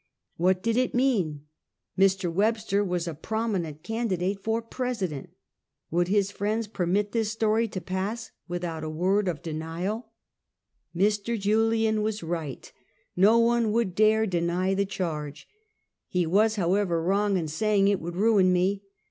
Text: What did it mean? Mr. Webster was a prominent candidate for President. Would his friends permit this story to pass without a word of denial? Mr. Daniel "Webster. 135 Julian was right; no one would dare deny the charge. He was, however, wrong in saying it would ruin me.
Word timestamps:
What 0.37 0.63
did 0.63 0.77
it 0.77 0.95
mean? 0.95 1.43
Mr. 1.95 2.33
Webster 2.33 2.83
was 2.83 3.07
a 3.07 3.13
prominent 3.13 3.83
candidate 3.83 4.39
for 4.43 4.59
President. 4.59 5.29
Would 5.91 6.07
his 6.07 6.31
friends 6.31 6.65
permit 6.65 7.11
this 7.11 7.29
story 7.31 7.67
to 7.67 7.79
pass 7.79 8.31
without 8.47 8.83
a 8.83 8.89
word 8.89 9.27
of 9.27 9.43
denial? 9.43 10.07
Mr. 10.95 11.39
Daniel 11.39 11.69
"Webster. 11.69 11.97
135 11.99 11.99
Julian 12.01 12.01
was 12.41 12.55
right; 12.55 12.71
no 13.15 13.37
one 13.37 13.71
would 13.71 13.93
dare 13.93 14.25
deny 14.25 14.73
the 14.73 14.87
charge. 14.87 15.47
He 16.07 16.25
was, 16.25 16.55
however, 16.55 16.99
wrong 17.03 17.37
in 17.37 17.47
saying 17.47 17.87
it 17.87 17.99
would 17.99 18.15
ruin 18.15 18.51
me. 18.51 18.81